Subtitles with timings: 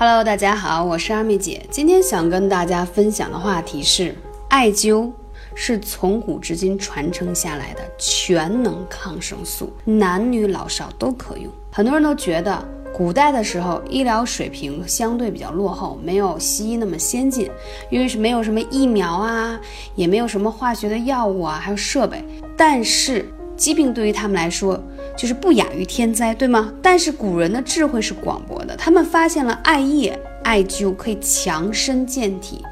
[0.00, 1.60] Hello，大家好，我是阿妹姐。
[1.72, 4.14] 今天想跟大家分享的话题是，
[4.48, 5.10] 艾灸
[5.56, 11.52] 是从古至今传承下来的全能抗生素，男女老少都可用。
[11.72, 12.64] 很多人都觉得，
[12.94, 17.50] 古代的时候医疗水平相对比较落后，没有西医那么先进，
[17.90, 19.60] 因为是没有什么疫苗啊，
[19.96, 22.24] 也没有什么化学的药物啊，还有设备。
[22.56, 24.80] 但是疾病对于他们来说，
[25.18, 26.72] 就是不亚于天灾，对吗？
[26.80, 32.64] 但是古人的智慧是广博的，他们发现了艾叶、艾灸可以强身健体、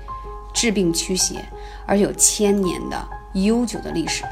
[0.55, 1.45] 治病驱邪，
[1.85, 2.97] 而有千年的
[3.35, 4.23] 悠久的历史。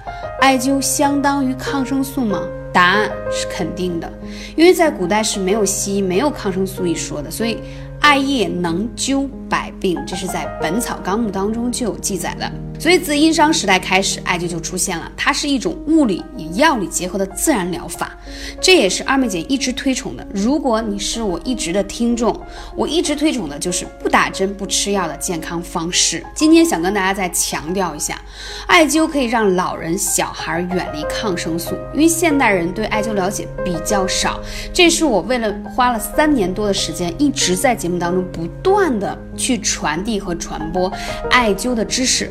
[0.41, 2.41] 艾灸相当于抗生素吗？
[2.73, 4.13] 答案是肯定的，
[4.57, 7.59] 因为在古代是没有西医、没有抗生素一说的，所以
[8.01, 12.51] 艾叶能灸百病，这是在《本草纲目》当中就有记载的。
[12.85, 15.11] 所以自殷商时代开始，艾灸就出现了。
[15.17, 18.15] 它是一种物理与药理结合的自然疗法，
[18.61, 20.27] 这也是二妹姐一直推崇的。
[20.35, 22.39] 如果你是我一直的听众，
[22.77, 26.23] 我一直推崇的就是不打针、不吃药的健康方式。
[26.35, 28.21] 今天想跟大家再强调一下，
[28.67, 34.39] 艾灸可以让老人、小孩远离抗生素，因为现代人对艾灸了解比较少。
[34.75, 40.93] 这是我为了花了三年多的时间，一直在节目当中不断的去传递和传播
[41.31, 42.31] 艾灸的知识。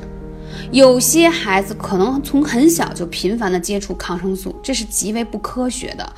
[0.73, 6.13] 有些孩子可能从很小就频繁的接触抗生素，这是极为不科学的。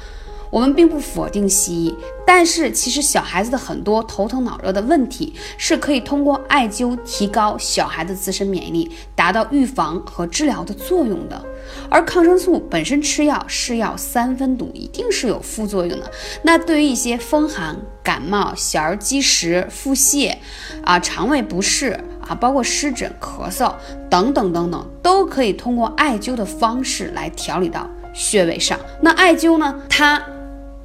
[0.49, 11.45] 我们并不否定西医，但是其实小孩子的很多头疼脑热的问题是可以通过艾灸提高小孩子自身免疫力，达到预防和治疗的作用的。
[11.89, 16.09] 而抗生素本身吃药是药三分毒，一定是有副作用的。
[16.43, 20.33] 那对于一些风寒、感冒、小儿积食、腹泻
[20.85, 23.73] 啊、肠胃不适啊，包括湿疹、咳嗽
[24.09, 28.79] 等等等等，都可以通过艾灸的方式来调理到穴位上。
[29.01, 30.21] 那艾灸呢，它。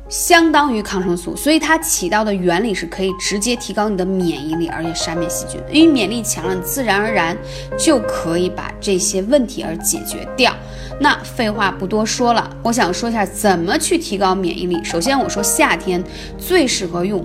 [0.09, 5.61] 相当于抗生素，所以它起到的原理是可以直接提高你的免疫力，而且杀灭细菌。
[5.71, 7.39] 因为免疫力强了，自然而然
[7.79, 10.53] 就可以把这些问题而解决掉。
[10.99, 14.83] 那废话不多说了，我想说一下怎么去提高免疫力。
[14.83, 16.03] 首先，我说夏天
[16.37, 17.25] 最适合用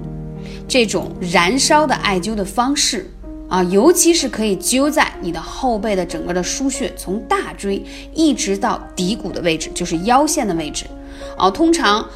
[0.68, 3.10] 这种燃烧的艾灸的方式
[3.48, 7.84] 啊，尤其是可以灸在你的后背的整个的腧穴，从大椎
[8.14, 10.86] 一直到骶骨的位置，就是腰线的位置
[11.38, 12.08] 啊，通常。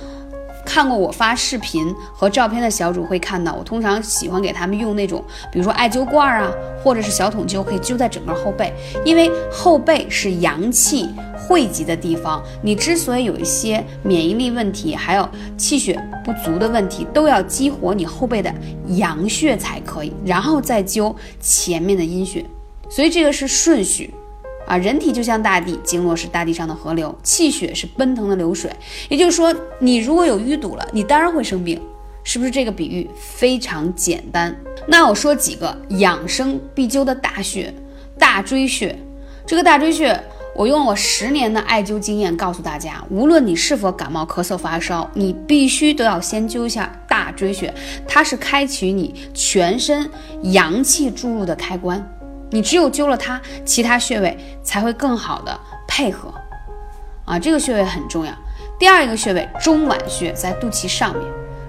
[0.69, 6.52] 看过我发视频和照片的小主会看到，我通常喜欢给他们用那种，比如说艾灸罐啊，
[6.84, 8.72] 或者是小桶灸，可以灸在整个后背，
[9.03, 12.44] 因为后背是阳气汇集的地方。
[12.62, 18.53] 你之所以有一些免疫力问题，还有气血不足的问题，都要激活你后背的
[18.90, 22.46] 阳穴才可以，然后再灸前面的阴穴，
[22.88, 24.13] 所以这个是顺序。
[24.69, 28.72] 啊，人体就像大地，经络是大地上的河流，气血是奔腾的流水。
[29.09, 31.81] 也就是说，你如果有淤堵了，你当然会生病，
[32.24, 32.52] 是不是？
[32.52, 34.56] 这个比喻非常简单。
[34.88, 37.74] 那我说几个养生必灸的大穴，
[38.19, 38.96] 大椎穴。
[39.47, 40.24] 这个大椎穴，
[40.56, 47.74] 我用我十年的艾灸经验告诉大家，无论你是否感冒、咳嗽、发烧，你必须都要先灸一下大椎穴，
[48.07, 50.07] 它是开启你全身
[50.44, 52.07] 阳气注入的开关。
[52.52, 56.34] 你只有灸了它，其他穴位才会更好的配合，
[57.26, 58.34] 啊，这个穴位很重要。
[58.80, 61.24] 第二一个穴位中脘穴在肚脐上面，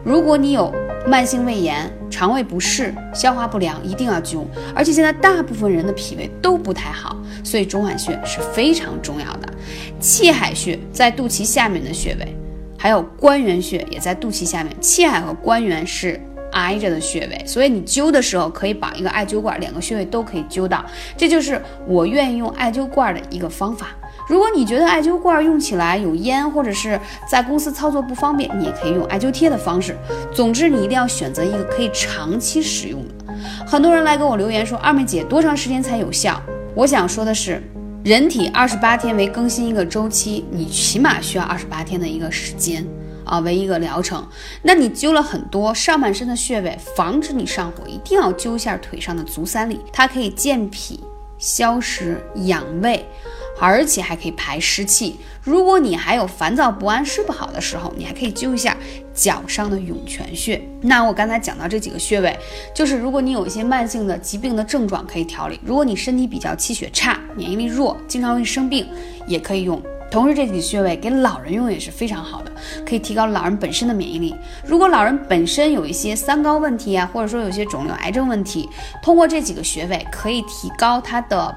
[0.05, 0.73] 如果你有
[1.07, 4.45] 慢性胃炎、肠胃不适、消化不良，一定要灸。
[4.75, 9.53] 而且现在大部分人的脾胃都不太好，所以中脘穴是非常重要的。
[9.99, 12.37] 气海穴在肚脐下面的穴位，
[12.79, 14.75] 还有关元穴也在肚脐下面。
[14.81, 16.19] 气海和关元是。
[16.53, 20.85] 挨着的穴位，所以你灸的时候可以绑一个艾灸罐，两个穴位都可以灸到。
[21.17, 23.89] 这就是我愿意用艾灸罐的一个方法。
[24.29, 29.97] 如果你觉得艾灸罐用起来有烟，或者是在公司操作不方便，你也可以用艾灸贴的方式。
[30.33, 33.35] 总之，你一定要选择一个可以长期使用的。
[33.67, 36.41] 很多人来给我留言说：“二妹姐，多长时间才有效？”
[36.77, 37.61] 我想说的是，
[38.05, 42.87] 人体二十八天为更新一个周期，你起码需要二十八天的一个时间。
[43.31, 44.27] 啊，为一个疗程，
[44.63, 50.99] 那你灸了很多上半身的穴位，防止你上火，一定要灸一下腿上的足三里，它可以健脾、
[51.39, 53.07] 消食、养胃，
[53.61, 55.21] 而且还可以排湿气。
[55.45, 58.77] 如果你还有烦躁不安、睡不好的时候，你还可以灸一下
[59.15, 60.61] 脚上的涌泉穴。
[60.83, 62.37] 那我刚才讲到这几个穴位，
[62.75, 68.89] 就是如果你有一些慢性的疾病的症状可以调理，如果你身体比较气血差、免疫力弱、经常容易生病，
[69.29, 69.81] 也可以用。
[70.11, 72.51] 同时，这几个穴位给老人用也是非常好的，
[72.85, 74.35] 可以提高老人本身的免疫力。
[74.67, 78.69] 如果老人本身有一些三高问题啊，或者说有些肿瘤、癌症问题，
[79.03, 81.55] 通过这几个穴位可以提高他的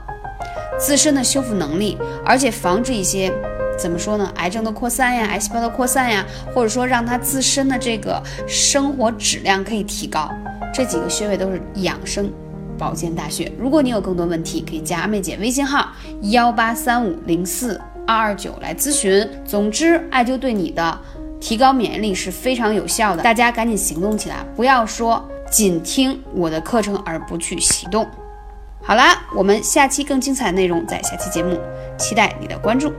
[0.80, 3.34] 自身的修复能力，而且防止一些
[3.76, 4.32] 怎么说呢？
[4.36, 6.24] 癌症的扩散呀，癌细胞的扩散呀，
[6.54, 10.30] 或者说让他自身的这个生活质量可以提高。
[10.72, 12.32] 这几个穴位都是养生
[12.78, 13.52] 保健大穴。
[13.58, 15.92] 如果你有更多问题，可以加阿妹姐微信号
[16.32, 19.28] 幺八三五零四二二九来咨询。
[19.46, 21.00] 总之，艾灸对你的
[21.40, 28.08] 提高免疫力是非常有效的，大家赶紧行动起来，不要说仅听我的课程而不去行动。
[28.82, 31.58] 好啦，我们下期更精彩内容在下期节目，
[31.98, 32.92] 期待你的关注。